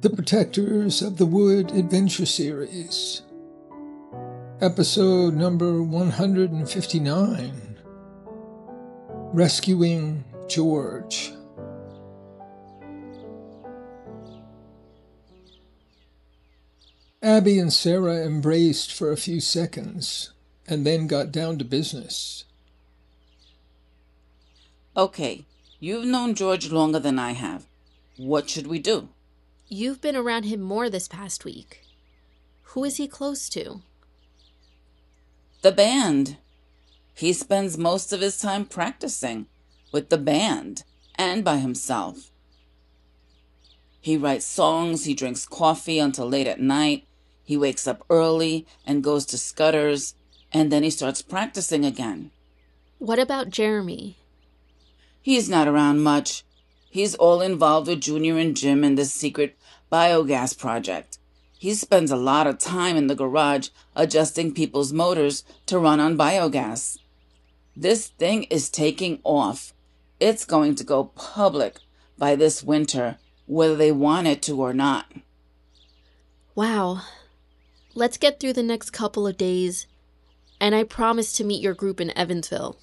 The 0.00 0.10
Protectors 0.10 1.02
of 1.02 1.16
the 1.16 1.26
Wood 1.26 1.72
Adventure 1.72 2.24
Series, 2.24 3.22
episode 4.60 5.34
number 5.34 5.82
159 5.82 7.78
Rescuing 9.32 10.22
George. 10.46 11.32
Abby 17.20 17.58
and 17.58 17.72
Sarah 17.72 18.24
embraced 18.24 18.92
for 18.92 19.10
a 19.10 19.16
few 19.16 19.40
seconds 19.40 20.32
and 20.68 20.86
then 20.86 21.08
got 21.08 21.32
down 21.32 21.58
to 21.58 21.64
business. 21.64 22.44
Okay, 24.96 25.44
you've 25.80 26.06
known 26.06 26.36
George 26.36 26.70
longer 26.70 27.00
than 27.00 27.18
I 27.18 27.32
have. 27.32 27.66
What 28.16 28.48
should 28.48 28.68
we 28.68 28.78
do? 28.78 29.08
You've 29.70 30.00
been 30.00 30.16
around 30.16 30.44
him 30.44 30.62
more 30.62 30.88
this 30.88 31.08
past 31.08 31.44
week. 31.44 31.82
Who 32.72 32.84
is 32.84 32.96
he 32.96 33.06
close 33.06 33.50
to? 33.50 33.82
The 35.60 35.72
band. 35.72 36.38
He 37.14 37.34
spends 37.34 37.76
most 37.76 38.12
of 38.12 38.22
his 38.22 38.38
time 38.38 38.64
practicing 38.64 39.46
with 39.92 40.08
the 40.08 40.16
band 40.16 40.84
and 41.16 41.44
by 41.44 41.58
himself. 41.58 42.30
He 44.00 44.16
writes 44.16 44.46
songs, 44.46 45.04
he 45.04 45.12
drinks 45.12 45.44
coffee 45.44 45.98
until 45.98 46.28
late 46.28 46.46
at 46.46 46.60
night, 46.60 47.06
he 47.44 47.56
wakes 47.56 47.86
up 47.86 48.04
early 48.08 48.66
and 48.86 49.04
goes 49.04 49.26
to 49.26 49.36
Scudder's, 49.36 50.14
and 50.52 50.72
then 50.72 50.82
he 50.82 50.90
starts 50.90 51.20
practicing 51.20 51.84
again. 51.84 52.30
What 52.98 53.18
about 53.18 53.50
Jeremy? 53.50 54.16
He's 55.20 55.48
not 55.48 55.68
around 55.68 56.00
much. 56.00 56.42
He's 56.90 57.14
all 57.14 57.40
involved 57.40 57.88
with 57.88 58.00
Junior 58.00 58.38
and 58.38 58.56
Jim 58.56 58.82
in 58.82 58.94
this 58.94 59.12
secret 59.12 59.56
biogas 59.92 60.56
project. 60.58 61.18
He 61.58 61.74
spends 61.74 62.10
a 62.10 62.16
lot 62.16 62.46
of 62.46 62.58
time 62.58 62.96
in 62.96 63.08
the 63.08 63.16
garage 63.16 63.68
adjusting 63.96 64.54
people's 64.54 64.92
motors 64.92 65.44
to 65.66 65.78
run 65.78 66.00
on 66.00 66.16
biogas. 66.16 66.98
This 67.76 68.08
thing 68.08 68.44
is 68.44 68.70
taking 68.70 69.20
off. 69.24 69.72
It's 70.20 70.44
going 70.44 70.76
to 70.76 70.84
go 70.84 71.04
public 71.14 71.78
by 72.16 72.36
this 72.36 72.62
winter, 72.62 73.18
whether 73.46 73.76
they 73.76 73.92
want 73.92 74.26
it 74.26 74.42
to 74.42 74.60
or 74.60 74.72
not. 74.72 75.12
Wow. 76.54 77.02
Let's 77.94 78.18
get 78.18 78.38
through 78.38 78.52
the 78.52 78.62
next 78.62 78.90
couple 78.90 79.26
of 79.26 79.36
days, 79.36 79.86
and 80.60 80.74
I 80.74 80.84
promise 80.84 81.32
to 81.34 81.44
meet 81.44 81.62
your 81.62 81.74
group 81.74 82.00
in 82.00 82.16
Evansville. 82.16 82.76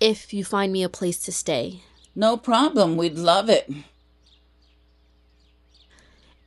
If 0.00 0.32
you 0.32 0.44
find 0.44 0.72
me 0.72 0.82
a 0.82 0.88
place 0.88 1.18
to 1.24 1.32
stay. 1.32 1.82
No 2.14 2.36
problem. 2.36 2.96
We'd 2.96 3.16
love 3.16 3.48
it. 3.48 3.70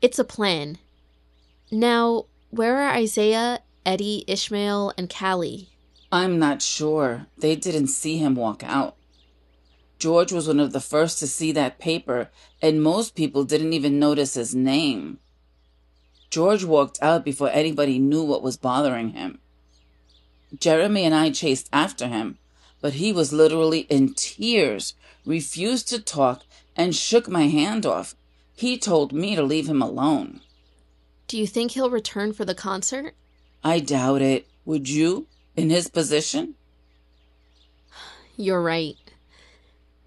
It's 0.02 0.20
a 0.20 0.24
plan. 0.24 0.78
Now, 1.72 2.26
where 2.50 2.78
are 2.78 2.94
Isaiah, 2.94 3.60
Eddie, 3.86 4.26
Ishmael, 4.28 4.94
and 4.98 5.10
Callie? 5.10 5.70
I'm 6.12 6.38
not 6.38 6.62
sure. 6.62 7.28
They 7.38 7.56
didn't 7.56 7.88
see 7.88 8.18
him 8.18 8.36
walk 8.36 8.64
out. 8.64 8.96
George 9.98 10.34
was 10.34 10.48
one 10.48 10.60
of 10.60 10.74
the 10.74 10.82
first 10.82 11.18
to 11.20 11.28
see 11.28 11.52
that 11.54 11.80
paper, 11.80 12.30
and 12.62 12.84
most 12.84 13.16
people 13.16 13.46
didn't 13.46 13.74
even 13.74 13.98
notice 13.98 14.34
his 14.34 14.54
name. 14.54 15.20
George 16.30 16.64
walked 16.64 17.02
out 17.02 17.24
before 17.24 17.50
anybody 17.50 18.00
knew 18.00 18.24
what 18.24 18.44
was 18.44 18.58
bothering 18.58 19.12
him. 19.12 19.40
Jeremy 20.60 21.06
and 21.06 21.16
I 21.16 21.32
chased 21.32 21.70
after 21.72 22.08
him, 22.08 22.38
but 22.84 22.96
he 22.96 23.14
was 23.14 23.32
literally 23.32 23.88
in 23.90 24.14
tears, 24.14 24.94
refused 25.26 25.88
to 25.88 26.02
talk, 26.02 26.44
and 26.76 26.94
shook 26.94 27.30
my 27.30 27.48
hand 27.48 27.86
off. 27.86 28.14
He 28.54 28.78
told 28.78 29.14
me 29.14 29.38
to 29.38 29.42
leave 29.42 29.70
him 29.70 29.82
alone. 29.82 30.42
Do 31.30 31.38
you 31.38 31.48
think 31.48 31.72
he'll 31.72 31.90
return 31.90 32.34
for 32.34 32.44
the 32.44 32.54
concert? 32.54 33.16
I 33.64 33.80
doubt 33.80 34.22
it. 34.22 34.48
Would 34.66 34.90
you, 34.90 35.28
in 35.56 35.70
his 35.70 35.88
position? 35.88 36.56
You're 38.36 38.62
right. 38.62 38.98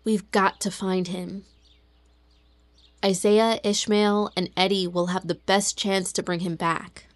We've 0.05 0.31
got 0.31 0.61
to 0.61 0.71
find 0.71 1.09
him. 1.09 1.45
Isaiah, 3.03 3.59
Ishmael, 3.65 4.33
and 4.37 4.51
Eddie 4.55 4.87
will 4.87 5.07
have 5.07 5.29
the 5.29 5.35
best 5.35 5.79
chance 5.79 6.13
to 6.13 6.23
bring 6.23 6.41
him 6.41 6.57
back. 6.57 7.07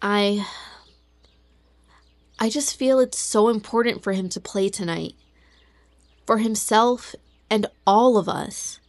I. 0.00 0.46
I 2.38 2.50
just 2.50 2.76
feel 2.76 2.98
it's 3.00 3.18
so 3.18 3.48
important 3.48 4.02
for 4.02 4.12
him 4.12 4.28
to 4.30 4.40
play 4.40 4.68
tonight. 4.68 5.14
For 6.26 6.38
himself 6.38 7.14
and 7.48 7.66
all 7.86 8.18
of 8.18 8.28
us. 8.28 8.80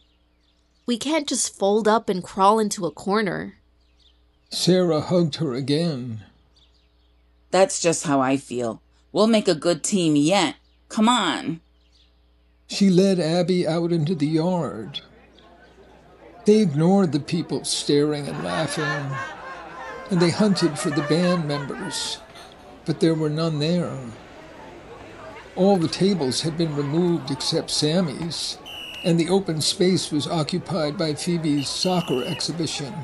We 0.86 0.98
can't 0.98 1.28
just 1.28 1.56
fold 1.56 1.86
up 1.86 2.08
and 2.08 2.22
crawl 2.22 2.58
into 2.58 2.86
a 2.86 2.90
corner. 2.90 3.54
Sarah 4.50 5.00
hugged 5.00 5.36
her 5.36 5.54
again. 5.54 6.24
That's 7.50 7.80
just 7.80 8.04
how 8.04 8.20
I 8.20 8.36
feel. 8.36 8.82
We'll 9.12 9.26
make 9.26 9.48
a 9.48 9.54
good 9.54 9.82
team 9.82 10.16
yet. 10.16 10.56
Come 10.88 11.08
on. 11.08 11.60
She 12.66 12.90
led 12.90 13.18
Abby 13.18 13.66
out 13.66 13.92
into 13.92 14.14
the 14.14 14.26
yard. 14.26 15.00
They 16.44 16.60
ignored 16.60 17.12
the 17.12 17.20
people 17.20 17.64
staring 17.64 18.26
and 18.26 18.44
laughing, 18.44 19.16
and 20.10 20.20
they 20.20 20.30
hunted 20.30 20.78
for 20.78 20.90
the 20.90 21.02
band 21.02 21.46
members, 21.46 22.18
but 22.88 23.00
there 23.00 23.14
were 23.14 23.28
none 23.28 23.58
there. 23.58 23.92
All 25.56 25.76
the 25.76 25.88
tables 25.88 26.40
had 26.40 26.56
been 26.56 26.74
removed 26.74 27.30
except 27.30 27.70
Sammy's, 27.70 28.56
and 29.04 29.20
the 29.20 29.28
open 29.28 29.60
space 29.60 30.10
was 30.10 30.26
occupied 30.26 30.96
by 30.96 31.12
Phoebe's 31.12 31.68
soccer 31.68 32.24
exhibition. 32.24 32.94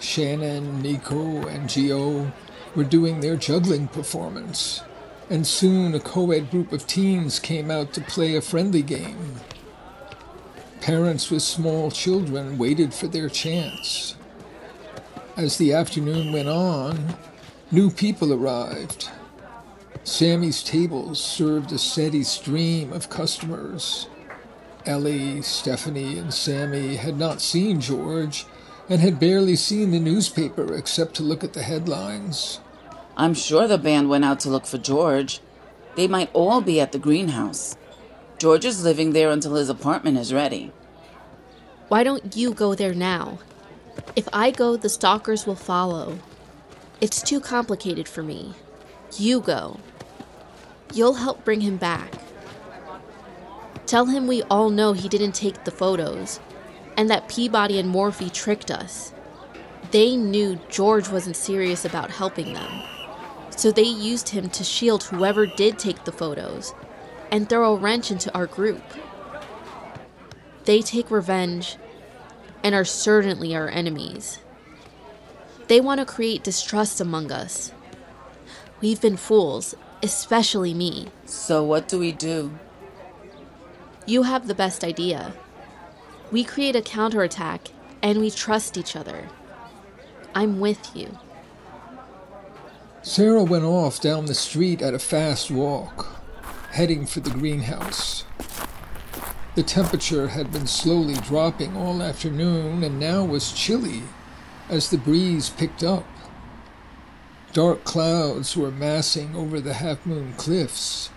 Shannon, 0.00 0.80
Nico, 0.80 1.46
and 1.46 1.68
Gio 1.68 2.32
were 2.74 2.84
doing 2.84 3.20
their 3.20 3.36
juggling 3.36 3.86
performance, 3.86 4.80
and 5.28 5.46
soon 5.46 5.94
a 5.94 6.00
co 6.00 6.30
ed 6.30 6.50
group 6.50 6.72
of 6.72 6.86
teens 6.86 7.38
came 7.38 7.70
out 7.70 7.92
to 7.92 8.00
play 8.00 8.34
a 8.34 8.40
friendly 8.40 8.82
game. 8.82 9.40
Parents 10.80 11.30
with 11.30 11.42
small 11.42 11.90
children 11.90 12.56
waited 12.56 12.94
for 12.94 13.08
their 13.08 13.28
chance. 13.28 14.16
As 15.36 15.58
the 15.58 15.74
afternoon 15.74 16.32
went 16.32 16.48
on, 16.48 17.14
new 17.70 17.90
people 17.90 18.32
arrived. 18.32 19.10
Sammy's 20.04 20.62
tables 20.62 21.22
served 21.22 21.72
a 21.72 21.78
steady 21.78 22.22
stream 22.22 22.92
of 22.92 23.08
customers. 23.08 24.08
Ellie, 24.86 25.40
Stephanie, 25.40 26.18
and 26.18 26.32
Sammy 26.32 26.96
had 26.96 27.18
not 27.18 27.40
seen 27.40 27.80
George 27.80 28.44
and 28.88 29.00
had 29.00 29.18
barely 29.18 29.56
seen 29.56 29.90
the 29.90 29.98
newspaper 29.98 30.74
except 30.74 31.14
to 31.14 31.22
look 31.22 31.42
at 31.42 31.54
the 31.54 31.62
headlines. 31.62 32.60
I'm 33.16 33.32
sure 33.32 33.66
the 33.66 33.78
band 33.78 34.10
went 34.10 34.24
out 34.24 34.40
to 34.40 34.50
look 34.50 34.66
for 34.66 34.76
George. 34.76 35.40
They 35.96 36.06
might 36.06 36.30
all 36.34 36.60
be 36.60 36.80
at 36.80 36.92
the 36.92 36.98
greenhouse. 36.98 37.76
George 38.38 38.64
is 38.64 38.84
living 38.84 39.12
there 39.12 39.30
until 39.30 39.54
his 39.54 39.70
apartment 39.70 40.18
is 40.18 40.34
ready. 40.34 40.70
Why 41.88 42.02
don't 42.02 42.36
you 42.36 42.52
go 42.52 42.74
there 42.74 42.94
now? 42.94 43.38
If 44.16 44.28
I 44.32 44.50
go, 44.50 44.76
the 44.76 44.88
stalkers 44.88 45.46
will 45.46 45.54
follow. 45.54 46.18
It's 47.04 47.20
too 47.20 47.38
complicated 47.38 48.08
for 48.08 48.22
me. 48.22 48.54
You 49.18 49.42
go. 49.42 49.78
You'll 50.94 51.20
help 51.20 51.44
bring 51.44 51.60
him 51.60 51.76
back. 51.76 52.14
Tell 53.84 54.06
him 54.06 54.26
we 54.26 54.42
all 54.44 54.70
know 54.70 54.94
he 54.94 55.10
didn't 55.10 55.32
take 55.32 55.64
the 55.64 55.70
photos, 55.70 56.40
and 56.96 57.10
that 57.10 57.28
Peabody 57.28 57.78
and 57.78 57.90
Morphy 57.90 58.30
tricked 58.30 58.70
us. 58.70 59.12
They 59.90 60.16
knew 60.16 60.58
George 60.70 61.10
wasn't 61.10 61.36
serious 61.36 61.84
about 61.84 62.10
helping 62.10 62.54
them, 62.54 62.82
so 63.50 63.70
they 63.70 63.82
used 63.82 64.30
him 64.30 64.48
to 64.48 64.64
shield 64.64 65.02
whoever 65.02 65.44
did 65.44 65.78
take 65.78 66.04
the 66.04 66.10
photos 66.10 66.72
and 67.30 67.50
throw 67.50 67.74
a 67.74 67.78
wrench 67.78 68.10
into 68.10 68.34
our 68.34 68.46
group. 68.46 68.82
They 70.64 70.80
take 70.80 71.10
revenge 71.10 71.76
and 72.62 72.74
are 72.74 72.86
certainly 72.86 73.54
our 73.54 73.68
enemies. 73.68 74.38
They 75.66 75.80
want 75.80 76.00
to 76.00 76.06
create 76.06 76.44
distrust 76.44 77.00
among 77.00 77.32
us. 77.32 77.72
We've 78.80 79.00
been 79.00 79.16
fools, 79.16 79.74
especially 80.02 80.74
me. 80.74 81.08
So, 81.24 81.64
what 81.64 81.88
do 81.88 81.98
we 81.98 82.12
do? 82.12 82.58
You 84.06 84.24
have 84.24 84.46
the 84.46 84.54
best 84.54 84.84
idea. 84.84 85.32
We 86.30 86.44
create 86.44 86.76
a 86.76 86.82
counterattack 86.82 87.68
and 88.02 88.20
we 88.20 88.30
trust 88.30 88.76
each 88.76 88.94
other. 88.94 89.28
I'm 90.34 90.60
with 90.60 90.94
you. 90.94 91.18
Sarah 93.00 93.44
went 93.44 93.64
off 93.64 94.00
down 94.00 94.26
the 94.26 94.34
street 94.34 94.82
at 94.82 94.94
a 94.94 94.98
fast 94.98 95.50
walk, 95.50 96.20
heading 96.72 97.06
for 97.06 97.20
the 97.20 97.30
greenhouse. 97.30 98.24
The 99.54 99.62
temperature 99.62 100.28
had 100.28 100.52
been 100.52 100.66
slowly 100.66 101.14
dropping 101.14 101.76
all 101.76 102.02
afternoon 102.02 102.82
and 102.82 103.00
now 103.00 103.24
was 103.24 103.52
chilly 103.52 104.02
as 104.68 104.90
the 104.90 104.98
breeze 104.98 105.50
picked 105.50 105.82
up. 105.82 106.06
Dark 107.52 107.84
clouds 107.84 108.56
were 108.56 108.70
massing 108.70 109.36
over 109.36 109.60
the 109.60 109.74
half 109.74 110.04
moon 110.04 110.34
cliffs, 110.36 111.10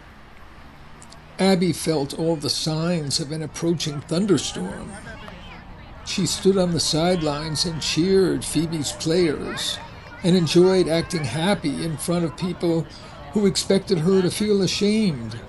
Abby 1.39 1.71
felt 1.71 2.17
all 2.17 2.35
the 2.35 2.49
signs 2.49 3.19
of 3.19 3.31
an 3.31 3.43
approaching 3.43 4.01
thunderstorm. 4.01 4.91
She 6.03 6.25
stood 6.25 6.57
on 6.57 6.71
the 6.71 6.79
sidelines 6.79 7.65
and 7.65 7.79
cheered 7.79 8.43
Phoebe's 8.43 8.93
players 8.93 9.77
and 10.23 10.35
enjoyed 10.35 10.87
acting 10.87 11.23
happy 11.23 11.85
in 11.85 11.97
front 11.97 12.25
of 12.25 12.35
people 12.37 12.87
who 13.33 13.45
expected 13.45 13.99
her 13.99 14.21
to 14.23 14.31
feel 14.31 14.63
ashamed. 14.63 15.39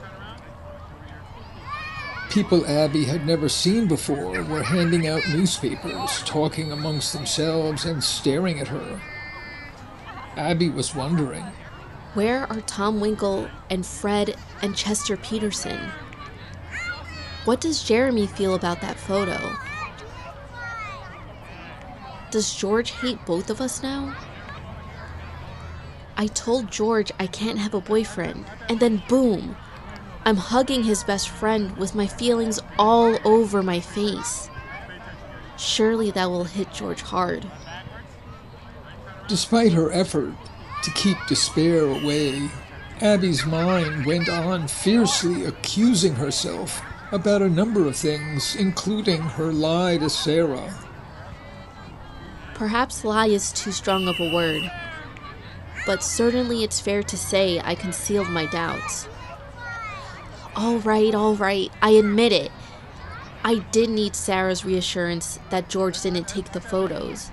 People 2.30 2.66
Abby 2.66 3.04
had 3.04 3.26
never 3.26 3.48
seen 3.48 3.88
before 3.88 4.42
were 4.42 4.62
handing 4.62 5.06
out 5.06 5.26
newspapers, 5.30 6.22
talking 6.24 6.70
amongst 6.72 7.14
themselves, 7.14 7.86
and 7.86 8.04
staring 8.04 8.60
at 8.60 8.68
her. 8.68 9.00
Abby 10.36 10.68
was 10.68 10.94
wondering 10.94 11.44
Where 12.12 12.46
are 12.52 12.60
Tom 12.60 13.00
Winkle 13.00 13.48
and 13.70 13.84
Fred 13.84 14.36
and 14.60 14.76
Chester 14.76 15.16
Peterson? 15.16 15.80
What 17.46 17.62
does 17.62 17.82
Jeremy 17.82 18.26
feel 18.26 18.54
about 18.54 18.82
that 18.82 19.00
photo? 19.00 19.56
Does 22.30 22.54
George 22.54 22.90
hate 22.90 23.24
both 23.24 23.48
of 23.48 23.62
us 23.62 23.82
now? 23.82 24.14
I 26.18 26.26
told 26.26 26.70
George 26.70 27.10
I 27.18 27.26
can't 27.26 27.58
have 27.58 27.72
a 27.72 27.80
boyfriend, 27.80 28.44
and 28.68 28.78
then 28.80 29.02
boom! 29.08 29.56
I'm 30.24 30.36
hugging 30.36 30.82
his 30.82 31.04
best 31.04 31.28
friend 31.28 31.76
with 31.76 31.94
my 31.94 32.06
feelings 32.06 32.60
all 32.78 33.18
over 33.24 33.62
my 33.62 33.80
face. 33.80 34.50
Surely 35.56 36.10
that 36.10 36.30
will 36.30 36.44
hit 36.44 36.72
George 36.72 37.02
hard. 37.02 37.50
Despite 39.28 39.72
her 39.72 39.92
effort 39.92 40.34
to 40.82 40.90
keep 40.92 41.18
despair 41.26 41.84
away, 41.84 42.50
Abby's 43.00 43.46
mind 43.46 44.06
went 44.06 44.28
on 44.28 44.68
fiercely 44.68 45.44
accusing 45.44 46.14
herself 46.14 46.82
about 47.12 47.42
a 47.42 47.48
number 47.48 47.86
of 47.86 47.96
things, 47.96 48.56
including 48.56 49.20
her 49.20 49.52
lie 49.52 49.98
to 49.98 50.10
Sarah. 50.10 50.74
Perhaps 52.54 53.04
lie 53.04 53.28
is 53.28 53.52
too 53.52 53.70
strong 53.70 54.08
of 54.08 54.18
a 54.18 54.34
word, 54.34 54.62
but 55.86 56.02
certainly 56.02 56.64
it's 56.64 56.80
fair 56.80 57.02
to 57.04 57.16
say 57.16 57.60
I 57.64 57.74
concealed 57.74 58.28
my 58.28 58.46
doubts. 58.46 59.08
All 60.58 60.78
right, 60.78 61.14
all 61.14 61.36
right, 61.36 61.70
I 61.80 61.90
admit 61.90 62.32
it. 62.32 62.50
I 63.44 63.60
did 63.70 63.90
need 63.90 64.16
Sarah's 64.16 64.64
reassurance 64.64 65.38
that 65.50 65.68
George 65.68 66.02
didn't 66.02 66.26
take 66.26 66.50
the 66.50 66.60
photos. 66.60 67.30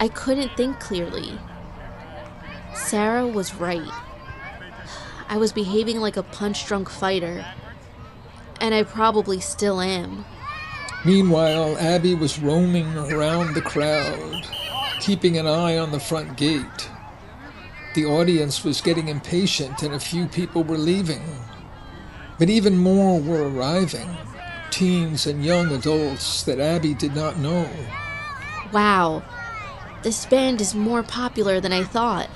I 0.00 0.08
couldn't 0.08 0.56
think 0.56 0.80
clearly. 0.80 1.38
Sarah 2.74 3.28
was 3.28 3.54
right. 3.54 3.92
I 5.28 5.36
was 5.36 5.52
behaving 5.52 6.00
like 6.00 6.16
a 6.16 6.24
punch 6.24 6.66
drunk 6.66 6.90
fighter, 6.90 7.46
and 8.60 8.74
I 8.74 8.82
probably 8.82 9.38
still 9.38 9.80
am. 9.80 10.24
Meanwhile, 11.04 11.78
Abby 11.78 12.16
was 12.16 12.40
roaming 12.40 12.92
around 12.96 13.54
the 13.54 13.62
crowd, 13.62 14.44
keeping 14.98 15.38
an 15.38 15.46
eye 15.46 15.78
on 15.78 15.92
the 15.92 16.00
front 16.00 16.36
gate. 16.36 16.90
The 17.94 18.04
audience 18.04 18.64
was 18.64 18.80
getting 18.80 19.06
impatient 19.06 19.84
and 19.84 19.94
a 19.94 20.00
few 20.00 20.26
people 20.26 20.64
were 20.64 20.76
leaving. 20.76 21.22
But 22.38 22.50
even 22.50 22.76
more 22.76 23.20
were 23.20 23.48
arriving 23.48 24.16
teens 24.70 25.26
and 25.26 25.42
young 25.42 25.72
adults 25.72 26.42
that 26.42 26.60
Abby 26.60 26.92
did 26.92 27.14
not 27.14 27.38
know. 27.38 27.66
Wow, 28.72 29.22
this 30.02 30.26
band 30.26 30.60
is 30.60 30.74
more 30.74 31.02
popular 31.02 31.60
than 31.60 31.72
I 31.72 31.82
thought. 31.82 32.28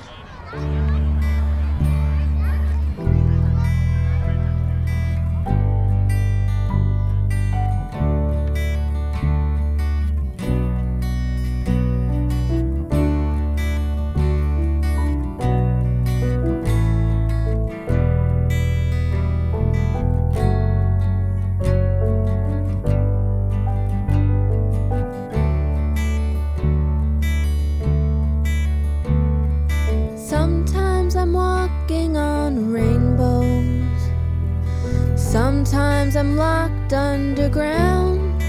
Sometimes 35.70 36.16
I'm 36.16 36.36
locked 36.36 36.92
underground. 36.92 38.42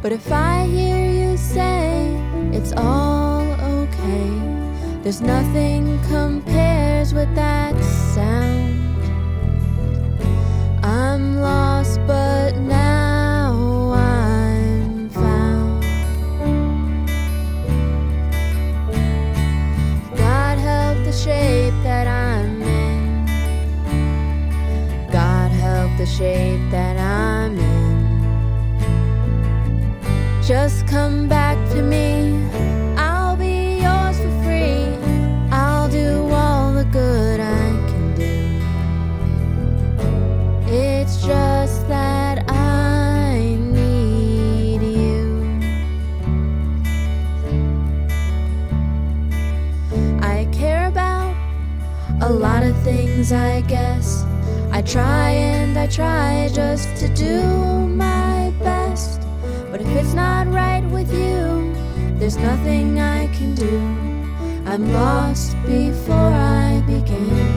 But 0.00 0.12
if 0.12 0.30
I 0.30 0.66
hear 0.66 1.10
you 1.10 1.36
say 1.36 2.14
it's 2.52 2.72
all 2.76 3.42
okay, 3.80 4.30
there's 5.02 5.20
nothing 5.20 5.98
compares 6.02 7.12
with 7.12 7.34
that 7.34 7.74
sound. 8.14 8.83
The 26.04 26.10
shape 26.10 26.60
that 26.70 26.98
I'm 26.98 27.58
in. 27.58 28.04
Just 30.42 30.86
come 30.86 31.28
back 31.28 31.56
to 31.70 31.82
me. 31.82 32.36
I'll 32.98 33.36
be 33.36 33.78
yours 33.80 34.18
for 34.18 34.42
free. 34.44 34.84
I'll 35.50 35.88
do 35.88 36.28
all 36.28 36.74
the 36.74 36.84
good 36.92 37.40
I 37.40 37.68
can 37.88 38.14
do. 38.16 38.60
It's 40.66 41.24
just 41.24 41.88
that 41.88 42.44
I 42.50 43.56
need 43.72 44.82
you. 44.82 45.22
I 50.20 50.46
care 50.52 50.86
about 50.86 51.34
a 52.20 52.28
lot 52.30 52.62
of 52.62 52.76
things, 52.82 53.32
I 53.32 53.62
guess. 53.62 54.26
I 54.70 54.82
try 54.82 55.30
and 55.30 55.63
I 55.76 55.86
try 55.86 56.48
just 56.52 56.96
to 56.96 57.08
do 57.14 57.42
my 57.86 58.52
best. 58.60 59.20
But 59.70 59.80
if 59.80 59.88
it's 59.88 60.14
not 60.14 60.46
right 60.48 60.84
with 60.90 61.12
you, 61.12 61.74
there's 62.18 62.36
nothing 62.36 63.00
I 63.00 63.26
can 63.28 63.54
do. 63.54 63.78
I'm 64.66 64.92
lost 64.92 65.56
before 65.66 66.32
I 66.32 66.82
begin. 66.86 67.53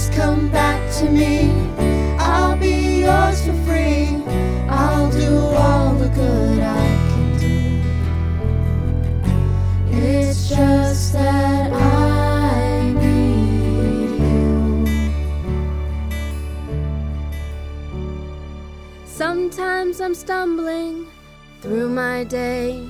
Just 0.00 0.14
come 0.14 0.48
back 0.48 0.80
to 0.94 1.10
me. 1.10 1.52
I'll 2.18 2.56
be 2.56 3.00
yours 3.02 3.44
for 3.44 3.52
free. 3.66 4.24
I'll 4.66 5.10
do 5.10 5.38
all 5.38 5.94
the 5.94 6.08
good 6.08 6.58
I 6.58 6.86
can 7.10 7.38
do. 7.38 7.82
It's 9.90 10.48
just 10.48 11.12
that 11.12 11.70
I 11.70 12.92
need 12.92 14.10
you. 14.22 14.86
Sometimes 19.04 20.00
I'm 20.00 20.14
stumbling 20.14 21.08
through 21.60 21.90
my 21.90 22.24
day, 22.24 22.82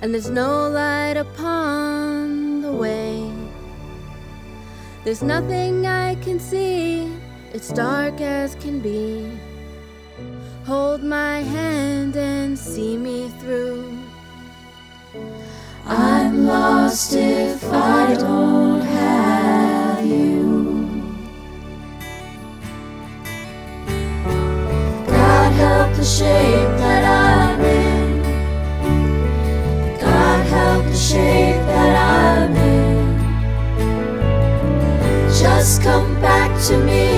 and 0.00 0.12
there's 0.12 0.28
no 0.28 0.68
light 0.68 1.16
upon 1.16 2.60
the 2.60 2.70
way. 2.70 3.31
There's 5.04 5.22
nothing 5.22 5.84
I 5.84 6.14
can 6.16 6.38
see, 6.38 7.12
it's 7.52 7.70
dark 7.70 8.20
as 8.20 8.54
can 8.54 8.78
be. 8.78 9.28
Hold 10.64 11.02
my 11.02 11.40
hand 11.40 12.16
and 12.16 12.56
see 12.56 12.96
me 12.96 13.28
through. 13.40 13.98
I'm 15.84 16.46
lost 16.46 17.14
if 17.14 17.64
I 17.72 18.14
don't 18.14 18.82
have 18.82 20.06
you. 20.06 21.12
God 25.08 25.52
help 25.52 25.96
the 25.96 26.04
shape 26.04 26.71
to 36.62 36.78
me. 36.78 37.11